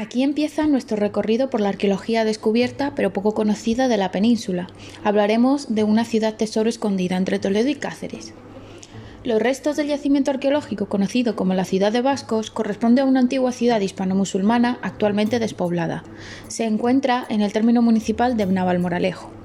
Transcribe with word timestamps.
Aquí 0.00 0.22
empieza 0.22 0.68
nuestro 0.68 0.96
recorrido 0.96 1.50
por 1.50 1.60
la 1.60 1.70
arqueología 1.70 2.24
descubierta 2.24 2.92
pero 2.94 3.12
poco 3.12 3.34
conocida 3.34 3.88
de 3.88 3.96
la 3.96 4.12
península. 4.12 4.68
Hablaremos 5.02 5.74
de 5.74 5.82
una 5.82 6.04
ciudad 6.04 6.36
tesoro 6.36 6.68
escondida 6.68 7.16
entre 7.16 7.40
Toledo 7.40 7.68
y 7.68 7.74
Cáceres. 7.74 8.32
Los 9.24 9.42
restos 9.42 9.74
del 9.74 9.88
yacimiento 9.88 10.30
arqueológico 10.30 10.86
conocido 10.86 11.34
como 11.34 11.54
la 11.54 11.64
ciudad 11.64 11.90
de 11.90 12.00
Vascos 12.00 12.52
corresponde 12.52 13.00
a 13.00 13.06
una 13.06 13.18
antigua 13.18 13.50
ciudad 13.50 13.80
hispano-musulmana 13.80 14.78
actualmente 14.82 15.40
despoblada. 15.40 16.04
Se 16.46 16.64
encuentra 16.64 17.26
en 17.28 17.40
el 17.40 17.52
término 17.52 17.82
municipal 17.82 18.36
de 18.36 18.46
Navalmoralejo. 18.46 19.37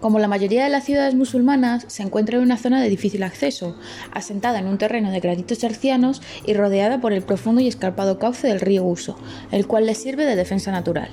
Como 0.00 0.20
la 0.20 0.28
mayoría 0.28 0.62
de 0.62 0.70
las 0.70 0.84
ciudades 0.84 1.14
musulmanas, 1.14 1.84
se 1.88 2.04
encuentra 2.04 2.36
en 2.36 2.44
una 2.44 2.56
zona 2.56 2.80
de 2.80 2.88
difícil 2.88 3.24
acceso, 3.24 3.76
asentada 4.12 4.60
en 4.60 4.68
un 4.68 4.78
terreno 4.78 5.10
de 5.10 5.18
granitos 5.18 5.62
hercianos 5.64 6.22
y 6.46 6.54
rodeada 6.54 7.00
por 7.00 7.12
el 7.12 7.22
profundo 7.22 7.60
y 7.60 7.66
escarpado 7.66 8.18
cauce 8.18 8.46
del 8.46 8.60
río 8.60 8.84
Uso, 8.84 9.18
el 9.50 9.66
cual 9.66 9.86
les 9.86 9.98
sirve 9.98 10.24
de 10.24 10.36
defensa 10.36 10.70
natural. 10.70 11.10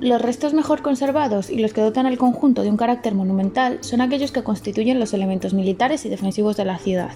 Los 0.00 0.20
restos 0.20 0.52
mejor 0.52 0.82
conservados 0.82 1.48
y 1.48 1.60
los 1.60 1.72
que 1.72 1.80
dotan 1.80 2.04
al 2.04 2.18
conjunto 2.18 2.62
de 2.62 2.68
un 2.68 2.76
carácter 2.76 3.14
monumental 3.14 3.78
son 3.80 4.02
aquellos 4.02 4.32
que 4.32 4.42
constituyen 4.42 5.00
los 5.00 5.14
elementos 5.14 5.54
militares 5.54 6.04
y 6.04 6.10
defensivos 6.10 6.58
de 6.58 6.66
la 6.66 6.78
ciudad, 6.78 7.12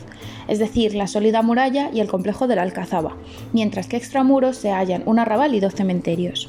es 0.46 0.58
decir, 0.58 0.94
la 0.94 1.06
sólida 1.06 1.42
muralla 1.42 1.90
y 1.92 2.00
el 2.00 2.08
complejo 2.08 2.46
de 2.46 2.56
la 2.56 2.62
Alcazaba, 2.62 3.16
mientras 3.52 3.88
que 3.88 3.98
extramuros 3.98 4.56
se 4.56 4.70
hallan 4.70 5.02
un 5.04 5.18
arrabal 5.18 5.54
y 5.54 5.60
dos 5.60 5.74
cementerios. 5.74 6.48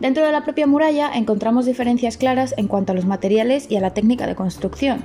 Dentro 0.00 0.24
de 0.24 0.32
la 0.32 0.44
propia 0.44 0.66
muralla 0.66 1.10
encontramos 1.12 1.66
diferencias 1.66 2.16
claras 2.16 2.54
en 2.56 2.68
cuanto 2.68 2.92
a 2.92 2.94
los 2.94 3.04
materiales 3.04 3.70
y 3.70 3.76
a 3.76 3.80
la 3.80 3.92
técnica 3.92 4.26
de 4.26 4.34
construcción. 4.34 5.04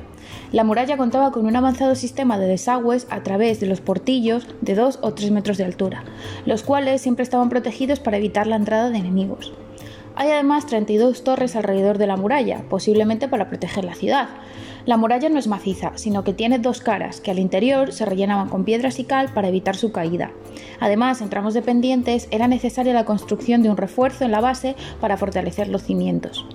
La 0.54 0.64
muralla 0.64 0.96
contaba 0.96 1.32
con 1.32 1.46
un 1.46 1.56
avanzado 1.58 1.96
sistema 1.96 2.40
de 2.40 2.48
desagües 2.48 3.06
a 3.10 3.22
través 3.22 3.60
de 3.60 3.68
los 3.68 3.82
portillos 3.82 4.48
de 4.62 4.74
2 4.74 5.00
o 5.02 5.14
3 5.14 5.32
metros 5.32 5.58
de 5.58 5.66
altura, 5.66 6.06
los 6.46 6.64
cuales 6.64 7.02
siempre 7.02 7.24
estaban 7.24 7.50
protegidos 7.50 8.00
para 8.00 8.18
evitar 8.18 8.48
la 8.48 8.56
entrada 8.56 8.90
de 8.90 8.98
enemigos. 8.98 9.54
Hay 10.18 10.30
además 10.32 10.66
32 10.66 11.24
torres 11.26 11.58
alrededor 11.58 11.98
de 11.98 12.08
la 12.08 12.16
muralla, 12.16 12.64
posiblemente 12.70 13.28
para 13.28 13.50
proteger 13.50 13.84
la 13.84 13.96
ciudad. 13.96 14.30
La 14.86 14.96
muralla 14.98 15.30
no 15.30 15.40
es 15.40 15.48
maciza, 15.48 15.92
sino 15.96 16.24
que 16.24 16.34
tiene 16.34 16.58
dos 16.60 16.80
caras, 16.80 17.20
que 17.20 17.32
al 17.32 17.40
interior 17.40 17.92
se 17.92 18.06
rellenaban 18.06 18.48
con 18.48 18.64
piedras 18.64 19.00
y 19.00 19.04
cal 19.04 19.30
para 19.34 19.50
evitar 19.50 19.76
su 19.76 19.92
caída. 19.92 20.32
Además, 20.80 21.22
en 21.22 21.30
tramos 21.30 21.54
dependientes 21.54 22.30
era 22.32 22.48
necesaria 22.48 22.94
la 22.94 23.04
construcción 23.04 23.62
de 23.62 23.70
un 23.70 23.78
refuerzo 23.78 24.24
en 24.24 24.32
la 24.32 24.42
base 24.42 24.76
para 25.02 25.18
fortalecer 25.18 25.68
los 25.68 25.84
cimientos. 25.84 26.46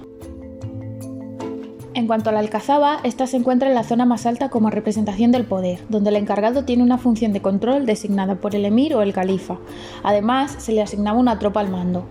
En 1.93 2.07
cuanto 2.07 2.31
a 2.31 2.33
la 2.33 2.39
alcazaba, 2.39 3.01
esta 3.03 3.27
se 3.27 3.37
encuentra 3.37 3.69
en 3.69 3.75
la 3.75 3.83
zona 3.83 4.07
más 4.07 4.25
alta 4.25 4.49
como 4.49 4.71
representación 4.71 5.33
del 5.33 5.45
poder, 5.45 5.81
donde 5.89 6.11
el 6.11 6.17
encargado 6.17 6.65
tiene 6.65 6.85
una 6.85 6.99
función 6.99 7.33
de 7.33 7.43
control 7.43 7.85
designada 7.85 8.37
por 8.37 8.55
el 8.55 8.65
emir 8.65 8.95
o 8.95 9.03
el 9.03 9.13
califa. 9.13 9.59
Además, 10.03 10.55
se 10.59 10.73
le 10.73 10.83
asignaba 10.83 11.19
una 11.19 11.39
tropa 11.39 11.61
al 11.61 11.69
mando. 11.69 12.07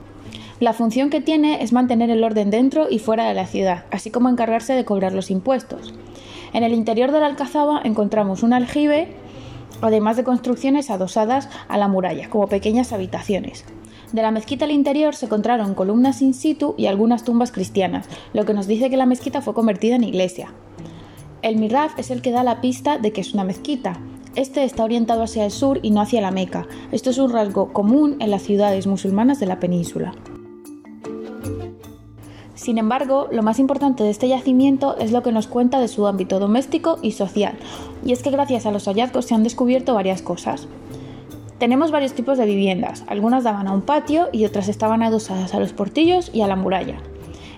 La 0.60 0.74
función 0.74 1.10
que 1.10 1.22
tiene 1.22 1.64
es 1.64 1.72
mantener 1.72 2.10
el 2.10 2.22
orden 2.22 2.50
dentro 2.50 2.88
y 2.90 3.00
fuera 3.00 3.30
de 3.30 3.34
la 3.34 3.48
ciudad, 3.48 3.86
así 3.92 4.12
como 4.12 4.28
encargarse 4.28 4.74
de 4.74 4.84
cobrar 4.84 5.14
los 5.14 5.32
impuestos. 5.32 5.94
En 6.52 6.64
el 6.64 6.74
interior 6.74 7.14
de 7.14 7.22
la 7.22 7.28
alcazaba 7.28 7.80
encontramos 7.86 8.44
un 8.44 8.52
aljibe, 8.52 9.08
además 9.82 10.18
de 10.18 10.26
construcciones 10.26 10.90
adosadas 10.90 11.48
a 11.70 11.78
la 11.78 11.88
muralla, 11.88 12.30
como 12.30 12.48
pequeñas 12.48 12.92
habitaciones. 12.92 13.64
De 14.12 14.22
la 14.22 14.32
mezquita 14.32 14.66
al 14.66 14.72
interior 14.72 15.16
se 15.16 15.28
encontraron 15.28 15.76
columnas 15.76 16.22
in 16.22 16.34
situ 16.34 16.76
y 16.78 16.88
algunas 16.88 17.24
tumbas 17.24 17.54
cristianas, 17.54 18.10
lo 18.34 18.44
que 18.44 18.54
nos 18.54 18.68
dice 18.68 18.90
que 18.90 18.98
la 18.98 19.06
mezquita 19.06 19.42
fue 19.42 19.54
convertida 19.54 19.96
en 19.96 20.04
iglesia. 20.04 20.54
El 21.42 21.56
miraf 21.56 21.98
es 21.98 22.12
el 22.12 22.22
que 22.22 22.32
da 22.32 22.44
la 22.44 22.60
pista 22.60 22.98
de 22.98 23.14
que 23.14 23.22
es 23.22 23.34
una 23.34 23.46
mezquita. 23.46 23.94
Este 24.36 24.66
está 24.66 24.84
orientado 24.84 25.24
hacia 25.24 25.46
el 25.46 25.52
sur 25.52 25.80
y 25.84 25.92
no 25.92 26.02
hacia 26.02 26.20
la 26.20 26.32
Meca. 26.32 26.68
Esto 26.92 27.12
es 27.12 27.18
un 27.18 27.32
rasgo 27.32 27.72
común 27.72 28.18
en 28.20 28.30
las 28.30 28.42
ciudades 28.42 28.88
musulmanas 28.88 29.40
de 29.40 29.46
la 29.46 29.62
península. 29.62 30.14
Sin 32.60 32.78
embargo, 32.78 33.30
lo 33.32 33.42
más 33.42 33.58
importante 33.58 34.04
de 34.04 34.10
este 34.10 34.28
yacimiento 34.28 34.98
es 34.98 35.14
lo 35.14 35.24
que 35.24 35.32
nos 35.32 35.48
cuenta 35.48 35.80
de 35.80 35.88
su 35.88 36.06
ámbito 36.08 36.40
doméstico 36.40 37.00
y 37.02 37.14
social, 37.14 37.54
y 38.04 38.12
es 38.12 38.22
que 38.22 38.32
gracias 38.32 38.66
a 38.66 38.72
los 38.72 38.84
hallazgos 38.84 39.24
se 39.24 39.34
han 39.34 39.44
descubierto 39.44 39.94
varias 39.94 40.22
cosas. 40.22 40.68
Tenemos 41.58 41.90
varios 41.90 42.12
tipos 42.12 42.38
de 42.38 42.46
viviendas, 42.46 43.06
algunas 43.08 43.46
daban 43.46 43.70
a 43.70 43.72
un 43.72 43.82
patio 43.82 44.28
y 44.34 44.44
otras 44.44 44.68
estaban 44.68 45.04
adosadas 45.04 45.54
a 45.54 45.60
los 45.62 45.72
portillos 45.72 46.32
y 46.34 46.42
a 46.42 46.48
la 46.48 46.58
muralla. 46.58 46.98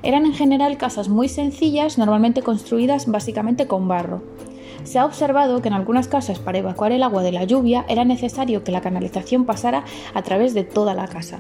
Eran 0.03 0.27
en 0.27 0.33
general 0.33 0.77
casas 0.77 1.09
muy 1.09 1.29
sencillas, 1.29 1.97
normalmente 1.97 2.43
construidas 2.43 3.07
básicamente 3.07 3.65
con 3.65 3.87
barro. 3.87 4.21
Se 4.83 4.99
ha 4.99 5.05
observado 5.05 5.63
que 5.63 5.69
en 5.69 5.73
algunas 5.73 6.09
casas 6.09 6.37
para 6.37 6.59
evacuar 6.59 6.91
el 6.91 7.01
agua 7.01 7.23
de 7.23 7.31
la 7.31 7.43
lluvia 7.43 7.85
era 7.89 8.05
necesario 8.05 8.63
que 8.63 8.71
la 8.71 8.81
canalización 8.81 9.45
pasara 9.45 9.83
a 10.13 10.21
través 10.21 10.53
de 10.53 10.63
toda 10.63 10.93
la 10.93 11.07
casa. 11.07 11.39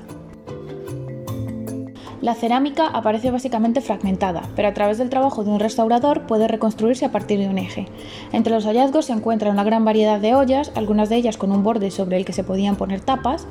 La 2.21 2.35
cerámica 2.35 2.85
aparece 2.85 3.31
básicamente 3.31 3.81
fragmentada, 3.81 4.43
pero 4.55 4.67
a 4.67 4.75
través 4.75 4.99
del 4.99 5.09
trabajo 5.09 5.43
de 5.43 5.49
un 5.49 5.59
restaurador 5.59 6.27
puede 6.27 6.47
reconstruirse 6.47 7.03
a 7.03 7.11
partir 7.11 7.39
de 7.39 7.49
un 7.49 7.57
eje. 7.57 7.87
Entre 8.31 8.53
los 8.53 8.65
hallazgos 8.65 9.05
se 9.05 9.13
encuentra 9.13 9.49
una 9.49 9.63
gran 9.63 9.83
variedad 9.85 10.19
de 10.19 10.35
ollas, 10.35 10.71
algunas 10.75 11.09
de 11.09 11.15
ellas 11.15 11.37
con 11.37 11.51
un 11.51 11.63
borde 11.63 11.89
sobre 11.89 12.17
el 12.17 12.25
que 12.25 12.33
se 12.33 12.43
podían 12.43 12.75
poner 12.75 13.01
tapas, 13.01 13.47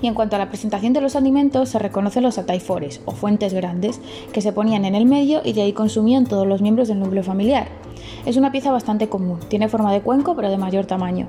y 0.00 0.06
en 0.06 0.14
cuanto 0.14 0.36
a 0.36 0.38
la 0.38 0.48
presentación 0.48 0.94
de 0.94 1.02
los 1.02 1.16
alimentos 1.16 1.68
se 1.68 1.78
reconocen 1.78 2.22
los 2.22 2.38
ataifores, 2.38 3.02
o 3.04 3.10
fuentes 3.10 3.52
grandes, 3.52 4.00
que 4.32 4.40
se 4.40 4.54
ponían 4.54 4.86
en 4.86 4.94
el 4.94 5.04
medio 5.04 5.42
y 5.44 5.52
de 5.52 5.60
ahí 5.60 5.74
consumían 5.74 6.24
todos 6.24 6.46
los 6.46 6.62
miembros 6.62 6.88
del 6.88 7.00
núcleo 7.00 7.24
familiar. 7.24 7.68
Es 8.24 8.38
una 8.38 8.52
pieza 8.52 8.72
bastante 8.72 9.10
común, 9.10 9.38
tiene 9.48 9.68
forma 9.68 9.92
de 9.92 10.00
cuenco 10.00 10.34
pero 10.34 10.48
de 10.48 10.56
mayor 10.56 10.86
tamaño. 10.86 11.28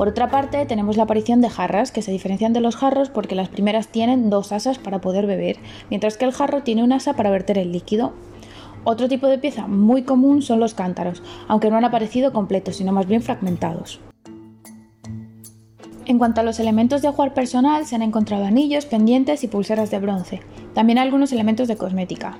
Por 0.00 0.08
otra 0.08 0.30
parte, 0.30 0.64
tenemos 0.64 0.96
la 0.96 1.02
aparición 1.02 1.42
de 1.42 1.50
jarras, 1.50 1.92
que 1.92 2.00
se 2.00 2.10
diferencian 2.10 2.54
de 2.54 2.62
los 2.62 2.74
jarros 2.74 3.10
porque 3.10 3.34
las 3.34 3.50
primeras 3.50 3.88
tienen 3.88 4.30
dos 4.30 4.50
asas 4.50 4.78
para 4.78 5.02
poder 5.02 5.26
beber, 5.26 5.58
mientras 5.90 6.16
que 6.16 6.24
el 6.24 6.32
jarro 6.32 6.62
tiene 6.62 6.82
un 6.82 6.94
asa 6.94 7.12
para 7.12 7.28
verter 7.28 7.58
el 7.58 7.70
líquido. 7.70 8.14
Otro 8.84 9.08
tipo 9.08 9.26
de 9.26 9.36
pieza 9.36 9.66
muy 9.66 10.04
común 10.04 10.40
son 10.40 10.58
los 10.58 10.72
cántaros, 10.72 11.22
aunque 11.48 11.68
no 11.68 11.76
han 11.76 11.84
aparecido 11.84 12.32
completos, 12.32 12.76
sino 12.76 12.92
más 12.92 13.06
bien 13.06 13.20
fragmentados. 13.20 14.00
En 16.06 16.16
cuanto 16.16 16.40
a 16.40 16.44
los 16.44 16.60
elementos 16.60 17.02
de 17.02 17.08
ajuar 17.08 17.34
personal, 17.34 17.84
se 17.84 17.94
han 17.94 18.00
encontrado 18.00 18.46
anillos, 18.46 18.86
pendientes 18.86 19.44
y 19.44 19.48
pulseras 19.48 19.90
de 19.90 19.98
bronce, 19.98 20.40
también 20.72 20.96
algunos 20.96 21.30
elementos 21.30 21.68
de 21.68 21.76
cosmética. 21.76 22.38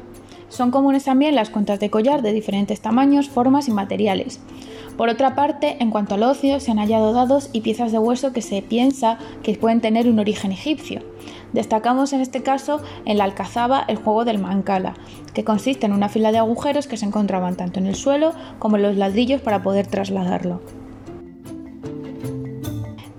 Son 0.51 0.73
comunes 0.73 1.05
también 1.05 1.37
las 1.37 1.49
cuentas 1.49 1.79
de 1.79 1.91
collar 1.91 2.23
de 2.23 2.33
diferentes 2.33 2.81
tamaños, 2.81 3.29
formas 3.29 3.69
y 3.69 3.71
materiales. 3.71 4.41
Por 4.97 5.09
otra 5.09 5.35
parte, 5.35 5.77
en 5.79 5.91
cuanto 5.91 6.17
al 6.17 6.25
ocio, 6.25 6.59
se 6.61 6.73
han 6.73 6.79
hallado 6.79 7.13
dados 7.13 7.49
y 7.53 7.61
piezas 7.61 7.93
de 7.93 7.99
hueso 7.99 8.33
que 8.33 8.43
se 8.43 8.61
piensa 8.61 9.17
que 9.43 9.55
pueden 9.55 9.81
tener 9.81 10.09
un 10.09 10.19
origen 10.19 10.51
egipcio. 10.51 11.03
Destacamos 11.53 12.13
en 12.13 12.21
este 12.21 12.43
caso 12.43 12.83
en 13.07 13.17
la 13.17 13.25
alcazaba 13.25 13.85
el 13.87 13.97
juego 13.97 14.25
del 14.25 14.39
mancala, 14.39 14.95
que 15.35 15.45
consiste 15.45 15.87
en 15.87 15.93
una 15.93 16.09
fila 16.09 16.33
de 16.33 16.39
agujeros 16.39 16.89
que 16.89 16.97
se 16.97 17.07
encontraban 17.07 17.57
tanto 17.57 17.79
en 17.79 17.87
el 17.87 17.95
suelo 17.95 18.33
como 18.59 18.77
en 18.77 18.83
los 18.83 18.97
ladrillos 18.97 19.41
para 19.41 19.63
poder 19.63 19.87
trasladarlo. 19.87 20.61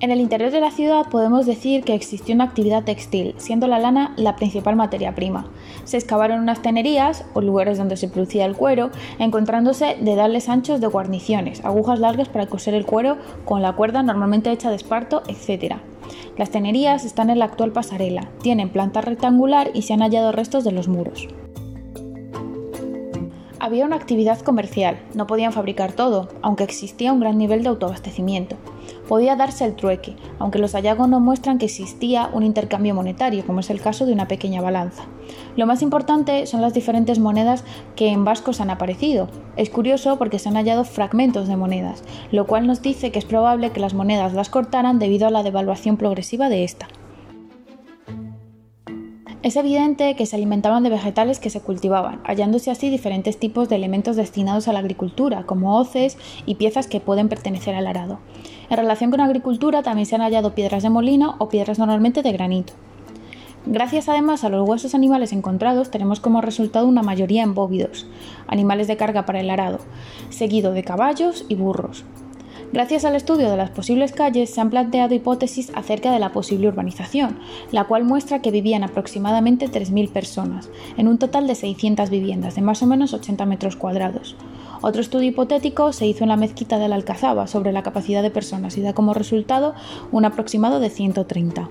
En 0.01 0.09
el 0.09 0.19
interior 0.19 0.49
de 0.49 0.59
la 0.59 0.71
ciudad 0.71 1.05
podemos 1.11 1.45
decir 1.45 1.83
que 1.83 1.93
existió 1.93 2.33
una 2.33 2.45
actividad 2.45 2.83
textil, 2.83 3.35
siendo 3.37 3.67
la 3.67 3.77
lana 3.77 4.15
la 4.17 4.35
principal 4.35 4.75
materia 4.75 5.13
prima. 5.13 5.45
Se 5.83 5.95
excavaron 5.95 6.39
unas 6.39 6.63
tenerías, 6.63 7.23
o 7.35 7.41
lugares 7.41 7.77
donde 7.77 7.97
se 7.97 8.07
producía 8.07 8.45
el 8.45 8.55
cuero, 8.55 8.89
encontrándose 9.19 9.97
dedales 10.01 10.49
anchos 10.49 10.81
de 10.81 10.87
guarniciones, 10.87 11.63
agujas 11.63 11.99
largas 11.99 12.29
para 12.29 12.47
coser 12.47 12.73
el 12.73 12.87
cuero 12.87 13.19
con 13.45 13.61
la 13.61 13.73
cuerda 13.73 14.01
normalmente 14.01 14.51
hecha 14.51 14.71
de 14.71 14.77
esparto, 14.77 15.21
etc. 15.27 15.75
Las 16.35 16.49
tenerías 16.49 17.05
están 17.05 17.29
en 17.29 17.37
la 17.37 17.45
actual 17.45 17.71
pasarela, 17.71 18.27
tienen 18.41 18.69
planta 18.69 19.01
rectangular 19.01 19.69
y 19.75 19.83
se 19.83 19.93
han 19.93 20.01
hallado 20.01 20.31
restos 20.31 20.63
de 20.63 20.71
los 20.71 20.87
muros. 20.87 21.27
Había 23.63 23.85
una 23.85 23.95
actividad 23.95 24.39
comercial, 24.39 24.99
no 25.13 25.27
podían 25.27 25.53
fabricar 25.53 25.91
todo, 25.91 26.29
aunque 26.41 26.63
existía 26.63 27.13
un 27.13 27.19
gran 27.19 27.37
nivel 27.37 27.61
de 27.61 27.69
autoabastecimiento. 27.69 28.55
Podía 29.07 29.35
darse 29.35 29.65
el 29.65 29.75
trueque, 29.75 30.15
aunque 30.39 30.57
los 30.57 30.71
hallazgos 30.71 31.07
no 31.07 31.19
muestran 31.19 31.59
que 31.59 31.67
existía 31.67 32.31
un 32.33 32.41
intercambio 32.41 32.95
monetario, 32.95 33.45
como 33.45 33.59
es 33.59 33.69
el 33.69 33.79
caso 33.79 34.07
de 34.07 34.13
una 34.13 34.27
pequeña 34.27 34.63
balanza. 34.63 35.03
Lo 35.55 35.67
más 35.67 35.83
importante 35.83 36.47
son 36.47 36.61
las 36.61 36.73
diferentes 36.73 37.19
monedas 37.19 37.63
que 37.95 38.09
en 38.09 38.25
vascos 38.25 38.61
han 38.61 38.71
aparecido. 38.71 39.29
Es 39.57 39.69
curioso 39.69 40.17
porque 40.17 40.39
se 40.39 40.49
han 40.49 40.55
hallado 40.55 40.83
fragmentos 40.83 41.47
de 41.47 41.55
monedas, 41.55 42.03
lo 42.31 42.47
cual 42.47 42.65
nos 42.65 42.81
dice 42.81 43.11
que 43.11 43.19
es 43.19 43.25
probable 43.25 43.69
que 43.69 43.79
las 43.79 43.93
monedas 43.93 44.33
las 44.33 44.49
cortaran 44.49 44.97
debido 44.97 45.27
a 45.27 45.31
la 45.31 45.43
devaluación 45.43 45.97
progresiva 45.97 46.49
de 46.49 46.63
esta. 46.63 46.87
Es 49.43 49.55
evidente 49.55 50.15
que 50.15 50.27
se 50.27 50.35
alimentaban 50.35 50.83
de 50.83 50.91
vegetales 50.91 51.39
que 51.39 51.49
se 51.49 51.61
cultivaban, 51.61 52.19
hallándose 52.25 52.69
así 52.69 52.91
diferentes 52.91 53.39
tipos 53.39 53.69
de 53.69 53.75
elementos 53.75 54.15
destinados 54.15 54.67
a 54.67 54.73
la 54.73 54.79
agricultura, 54.79 55.47
como 55.47 55.79
hoces 55.79 56.15
y 56.45 56.55
piezas 56.55 56.85
que 56.85 56.99
pueden 56.99 57.27
pertenecer 57.27 57.73
al 57.73 57.87
arado. 57.87 58.19
En 58.69 58.77
relación 58.77 59.09
con 59.09 59.17
la 59.17 59.25
agricultura 59.25 59.81
también 59.81 60.05
se 60.05 60.13
han 60.13 60.21
hallado 60.21 60.53
piedras 60.53 60.83
de 60.83 60.91
molino 60.91 61.37
o 61.39 61.49
piedras 61.49 61.79
normalmente 61.79 62.21
de 62.21 62.31
granito. 62.33 62.73
Gracias 63.65 64.09
además 64.09 64.43
a 64.43 64.49
los 64.49 64.67
huesos 64.67 64.93
animales 64.93 65.33
encontrados 65.33 65.89
tenemos 65.89 66.19
como 66.19 66.41
resultado 66.41 66.87
una 66.87 67.01
mayoría 67.01 67.41
en 67.41 67.55
bóvidos, 67.55 68.05
animales 68.45 68.87
de 68.87 68.97
carga 68.97 69.25
para 69.25 69.39
el 69.39 69.49
arado, 69.49 69.79
seguido 70.29 70.71
de 70.71 70.83
caballos 70.83 71.45
y 71.49 71.55
burros. 71.55 72.05
Gracias 72.73 73.03
al 73.03 73.17
estudio 73.17 73.49
de 73.49 73.57
las 73.57 73.69
posibles 73.69 74.13
calles 74.13 74.49
se 74.49 74.61
han 74.61 74.69
planteado 74.69 75.13
hipótesis 75.13 75.73
acerca 75.75 76.13
de 76.13 76.19
la 76.19 76.31
posible 76.31 76.69
urbanización, 76.69 77.37
la 77.73 77.83
cual 77.83 78.05
muestra 78.05 78.41
que 78.41 78.49
vivían 78.49 78.83
aproximadamente 78.83 79.69
3.000 79.69 80.09
personas, 80.09 80.69
en 80.95 81.09
un 81.09 81.17
total 81.17 81.47
de 81.47 81.55
600 81.55 82.09
viviendas 82.09 82.55
de 82.55 82.61
más 82.61 82.81
o 82.81 82.87
menos 82.87 83.13
80 83.13 83.45
metros 83.45 83.75
cuadrados. 83.75 84.37
Otro 84.81 85.01
estudio 85.01 85.27
hipotético 85.27 85.91
se 85.91 86.07
hizo 86.07 86.23
en 86.23 86.29
la 86.29 86.37
mezquita 86.37 86.79
de 86.79 86.87
la 86.87 86.95
Alcazaba 86.95 87.45
sobre 87.47 87.73
la 87.73 87.83
capacidad 87.83 88.23
de 88.23 88.31
personas 88.31 88.77
y 88.77 88.81
da 88.81 88.93
como 88.93 89.13
resultado 89.13 89.75
un 90.13 90.23
aproximado 90.23 90.79
de 90.79 90.89
130. 90.89 91.69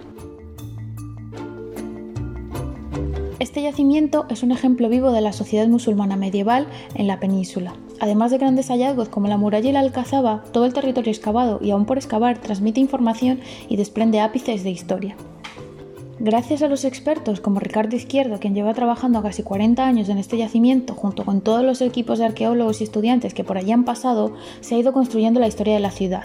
Este 3.60 3.72
yacimiento 3.72 4.24
es 4.30 4.42
un 4.42 4.52
ejemplo 4.52 4.88
vivo 4.88 5.12
de 5.12 5.20
la 5.20 5.34
sociedad 5.34 5.68
musulmana 5.68 6.16
medieval 6.16 6.66
en 6.94 7.06
la 7.06 7.20
península. 7.20 7.74
Además 8.00 8.30
de 8.30 8.38
grandes 8.38 8.68
hallazgos 8.68 9.10
como 9.10 9.28
la 9.28 9.36
muralla 9.36 9.68
y 9.68 9.72
la 9.72 9.80
alcazaba, 9.80 10.44
todo 10.50 10.64
el 10.64 10.72
territorio 10.72 11.12
excavado 11.12 11.58
y 11.60 11.70
aún 11.70 11.84
por 11.84 11.98
excavar 11.98 12.38
transmite 12.38 12.80
información 12.80 13.40
y 13.68 13.76
desprende 13.76 14.20
ápices 14.20 14.64
de 14.64 14.70
historia. 14.70 15.14
Gracias 16.18 16.62
a 16.62 16.68
los 16.68 16.86
expertos 16.86 17.42
como 17.42 17.60
Ricardo 17.60 17.96
Izquierdo, 17.96 18.40
quien 18.40 18.54
lleva 18.54 18.72
trabajando 18.72 19.20
casi 19.20 19.42
40 19.42 19.86
años 19.86 20.08
en 20.08 20.16
este 20.16 20.38
yacimiento, 20.38 20.94
junto 20.94 21.26
con 21.26 21.42
todos 21.42 21.62
los 21.62 21.82
equipos 21.82 22.18
de 22.18 22.24
arqueólogos 22.24 22.80
y 22.80 22.84
estudiantes 22.84 23.34
que 23.34 23.44
por 23.44 23.58
allí 23.58 23.72
han 23.72 23.84
pasado, 23.84 24.32
se 24.62 24.74
ha 24.74 24.78
ido 24.78 24.94
construyendo 24.94 25.38
la 25.38 25.48
historia 25.48 25.74
de 25.74 25.80
la 25.80 25.90
ciudad. 25.90 26.24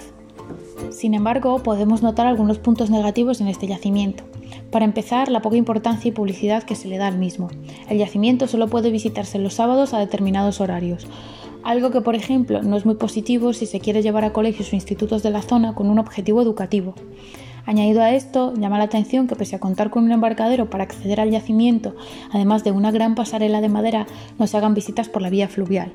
Sin 0.95 1.13
embargo, 1.13 1.61
podemos 1.61 2.01
notar 2.01 2.25
algunos 2.25 2.57
puntos 2.57 2.89
negativos 2.89 3.41
en 3.41 3.49
este 3.49 3.67
yacimiento. 3.67 4.23
Para 4.71 4.85
empezar, 4.85 5.27
la 5.27 5.41
poca 5.41 5.57
importancia 5.57 6.07
y 6.07 6.13
publicidad 6.13 6.63
que 6.63 6.75
se 6.75 6.87
le 6.87 6.97
da 6.97 7.07
al 7.07 7.17
mismo. 7.17 7.49
El 7.89 7.97
yacimiento 7.97 8.47
solo 8.47 8.69
puede 8.69 8.91
visitarse 8.91 9.37
los 9.37 9.55
sábados 9.55 9.93
a 9.93 9.99
determinados 9.99 10.61
horarios, 10.61 11.05
algo 11.63 11.91
que, 11.91 11.99
por 11.99 12.15
ejemplo, 12.15 12.63
no 12.63 12.77
es 12.77 12.85
muy 12.85 12.95
positivo 12.95 13.51
si 13.51 13.65
se 13.65 13.81
quiere 13.81 14.03
llevar 14.03 14.23
a 14.23 14.31
colegios 14.31 14.71
o 14.71 14.75
institutos 14.77 15.21
de 15.21 15.31
la 15.31 15.41
zona 15.41 15.75
con 15.75 15.89
un 15.89 15.99
objetivo 15.99 16.41
educativo. 16.41 16.95
Añadido 17.65 18.01
a 18.01 18.13
esto, 18.13 18.53
llama 18.53 18.77
la 18.77 18.85
atención 18.85 19.27
que 19.27 19.35
pese 19.35 19.57
a 19.57 19.59
contar 19.59 19.89
con 19.89 20.05
un 20.05 20.13
embarcadero 20.13 20.69
para 20.69 20.85
acceder 20.85 21.19
al 21.19 21.29
yacimiento, 21.29 21.93
además 22.31 22.63
de 22.63 22.71
una 22.71 22.91
gran 22.91 23.15
pasarela 23.15 23.59
de 23.59 23.67
madera, 23.67 24.07
no 24.39 24.47
se 24.47 24.55
hagan 24.55 24.73
visitas 24.73 25.09
por 25.09 25.21
la 25.21 25.29
vía 25.29 25.49
fluvial. 25.49 25.91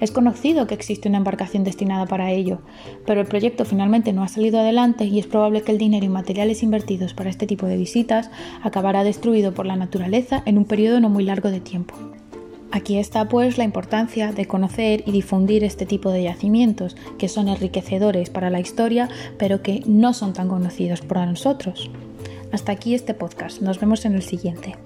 Es 0.00 0.10
conocido 0.10 0.66
que 0.66 0.74
existe 0.74 1.08
una 1.08 1.18
embarcación 1.18 1.62
destinada 1.62 2.06
para 2.06 2.30
ello, 2.32 2.60
pero 3.06 3.20
el 3.20 3.26
proyecto 3.26 3.64
finalmente 3.64 4.12
no 4.12 4.22
ha 4.22 4.28
salido 4.28 4.58
adelante 4.58 5.04
y 5.04 5.18
es 5.18 5.26
probable 5.26 5.62
que 5.62 5.72
el 5.72 5.78
dinero 5.78 6.06
y 6.06 6.08
materiales 6.08 6.62
invertidos 6.62 7.12
para 7.12 7.28
este 7.28 7.46
tipo 7.46 7.66
de 7.66 7.76
visitas 7.76 8.30
acabará 8.62 9.04
destruido 9.04 9.52
por 9.52 9.66
la 9.66 9.76
naturaleza 9.76 10.42
en 10.46 10.56
un 10.56 10.64
periodo 10.64 11.00
no 11.00 11.10
muy 11.10 11.24
largo 11.24 11.50
de 11.50 11.60
tiempo. 11.60 11.94
Aquí 12.72 12.98
está 12.98 13.28
pues 13.28 13.58
la 13.58 13.64
importancia 13.64 14.32
de 14.32 14.46
conocer 14.46 15.02
y 15.04 15.10
difundir 15.10 15.64
este 15.64 15.86
tipo 15.86 16.10
de 16.10 16.22
yacimientos, 16.22 16.96
que 17.18 17.28
son 17.28 17.48
enriquecedores 17.48 18.30
para 18.30 18.48
la 18.48 18.60
historia, 18.60 19.08
pero 19.38 19.60
que 19.60 19.82
no 19.86 20.14
son 20.14 20.32
tan 20.32 20.48
conocidos 20.48 21.00
por 21.00 21.18
nosotros. 21.18 21.90
Hasta 22.52 22.72
aquí 22.72 22.94
este 22.94 23.12
podcast, 23.12 23.60
nos 23.60 23.80
vemos 23.80 24.04
en 24.04 24.14
el 24.14 24.22
siguiente. 24.22 24.76